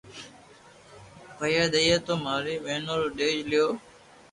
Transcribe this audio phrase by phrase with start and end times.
[1.37, 3.67] پيئا دآئئي تو ماري ٻينو رو ڌيج ليو